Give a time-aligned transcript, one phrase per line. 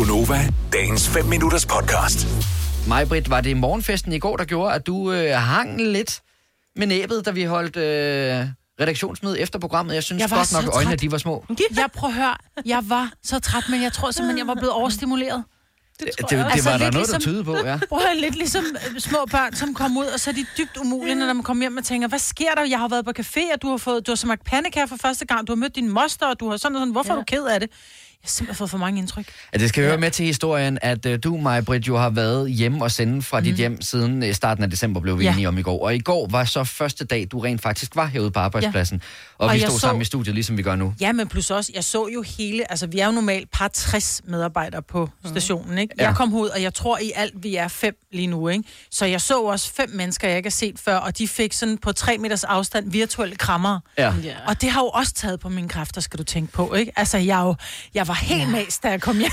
[0.00, 2.26] Gunova, dagens 5 minutters podcast.
[2.88, 6.20] Majbrit, var det morgenfesten i går, der gjorde, at du øh, hang lidt
[6.76, 8.46] med næbet, da vi holdt øh,
[8.80, 9.94] redaktionsmøde efter programmet?
[9.94, 11.00] Jeg synes Jeg godt nok, øjnene træt.
[11.00, 11.44] de var små.
[11.76, 12.36] Jeg prøver at høre,
[12.66, 15.44] jeg var så træt, men jeg tror simpelthen, jeg var blevet overstimuleret.
[15.98, 17.78] Det, det, det Altså, var der lidt noget, der ligesom- tyde på, ja.
[17.88, 18.64] Prøv at lidt ligesom
[18.94, 21.62] øh, små børn, som kommer ud, og så er de dybt umulige, når man kommer
[21.62, 22.64] hjem og tænker, hvad sker der?
[22.64, 25.24] Jeg har været på café, og du har, fået, du har smagt pandekær for første
[25.26, 26.92] gang, du har mødt din moster, og du har sådan og sådan.
[26.92, 27.18] Hvorfor ja.
[27.20, 27.70] er du ked af det?
[28.22, 29.26] Jeg har simpelthen fået for mange indtryk.
[29.52, 32.84] Ja, det skal høre med til historien, at uh, du, Majbrit, jo har været hjemme
[32.84, 35.24] og sende fra dit hjem siden uh, starten af december, blev vi Mhm.
[35.26, 35.32] Ja.
[35.32, 35.84] enige om i går.
[35.84, 39.02] Og i går var så første dag, du rent faktisk var herude på arbejdspladsen.
[39.38, 40.94] Og, Og vi jeg stod så- sammen i studiet, ligesom vi gør nu.
[41.00, 44.20] Ja, men plus også, jeg så jo hele, altså vi er jo normalt par 60
[44.24, 45.94] medarbejdere på stationen, ikke?
[45.98, 46.14] Jeg Ja.
[46.14, 48.64] kom ud, og jeg tror i alt, vi er fem lige nu, ikke?
[48.90, 51.78] Så jeg så også fem mennesker, jeg ikke har set før, og de fik sådan
[51.78, 53.80] på tre meters afstand virtuelle krammer.
[53.98, 54.12] Ja.
[54.46, 56.92] Og det har jo også taget på mine kræfter, skal du tænke på, ikke?
[56.96, 57.54] Altså, jeg, jo,
[57.94, 58.48] jeg var helt ja.
[58.48, 59.30] mas, da jeg kom hjem.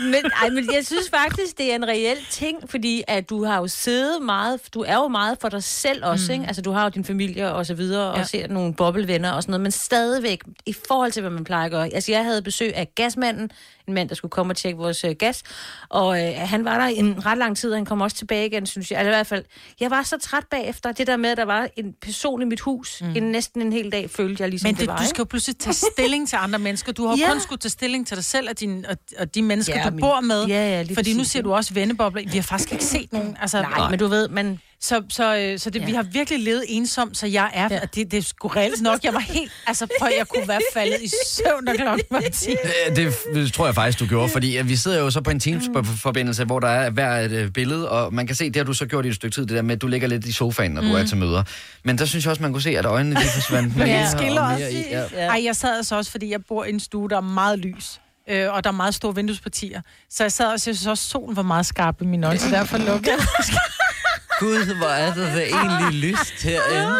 [0.00, 3.58] Men, ej, men jeg synes faktisk, det er en reel ting, fordi at du har
[3.58, 6.32] jo siddet meget, du er jo meget for dig selv også, mm.
[6.32, 6.46] ikke?
[6.46, 8.24] Altså, du har jo din familie og så videre, og Ja.
[8.24, 11.70] ser nogle bobbelvenner og sådan noget, men stadigvæk, i forhold til, hvad man plejer at
[11.70, 11.94] gøre.
[11.94, 13.50] Altså, jeg havde besøg af gasmanden,
[13.88, 15.42] en mand, der skulle komme og tjekke vores øh, gas,
[15.88, 18.66] og øh, han var der en ret lang tid, og han kom også tilbage igen,
[18.66, 18.98] synes jeg.
[18.98, 19.44] Altså, i hvert fald,
[19.80, 22.60] jeg var så træt bagefter, det der med, at der var en person i mit
[22.60, 23.16] hus, mm.
[23.16, 25.24] en, næsten en hel dag, følte jeg ligesom, Men det, det, var, du skal jo
[25.24, 26.92] pludselig tage stilling til andre mennesker.
[26.92, 27.32] Du har jo Ja.
[27.32, 29.90] kun skulle tage stilling til dig selv og, din, og, og de mennesker, Ja, du
[29.94, 30.44] men- bor med.
[30.44, 32.22] Ja, ja, lige Fordi nu siger du også vennebobler.
[32.30, 33.36] Vi har faktisk ikke set nogen.
[33.40, 34.58] Altså, Nej, men du ved, man...
[34.80, 35.86] Så, så, øh, så det, ja.
[35.86, 37.78] vi har virkelig levet ensomt, så jeg er, ja.
[37.94, 39.04] Det, det er sgu reelt nok.
[39.04, 42.50] Jeg var helt, altså prøv, jeg kunne være faldet i søvn, da klokken var 10.
[42.50, 42.56] Øh,
[42.96, 46.44] Det f- tror jeg faktisk, du gjorde, fordi vi sidder jo så på en Teams-forbindelse,
[46.44, 48.86] hvor der er hver et øh, billede, og man kan se, det har du så
[48.86, 50.82] gjort i et stykke tid, det der med, at du ligger lidt i sofaen, når
[50.82, 51.42] du er til møder.
[51.84, 54.02] Men der synes jeg også, man kunne se, at øjnene de forsvandt mere Ja.
[54.02, 54.84] og skiller mere også i.
[54.90, 55.26] Ja.
[55.26, 58.00] Ej, jeg sad altså også, fordi jeg bor i en stue, der er meget lys.
[58.28, 59.80] Øh, og der er meget store vinduespartier.
[60.10, 62.78] Så jeg sad jeg synes også, solen var meget skarp i mine øjne, så derfor
[62.78, 63.18] lukkede jeg.
[64.40, 66.94] Gud, hvor er det da egentlig lyst herinde.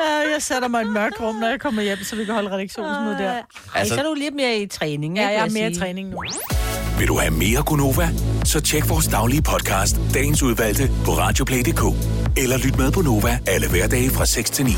[0.00, 2.34] Ja, jeg sætter mig i et mørkt rum, når jeg kommer hjem, så vi kan
[2.34, 3.30] holde redaktionsmøde der.
[3.32, 3.42] Ej,
[3.74, 5.78] Altså- så er du lidt mere i træning, Ja, ikke, jeg er vil mere i
[5.78, 6.22] træning nu.
[6.98, 8.08] Vil du have mere Gunova?
[8.44, 11.82] Så tjek vores daglige podcast, dagens udvalgte, på radioplay.dk.
[12.36, 14.72] Eller lyt med på Nova alle hverdage fra 6 til 9.